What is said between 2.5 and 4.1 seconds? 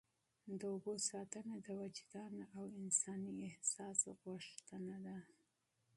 او انساني احساس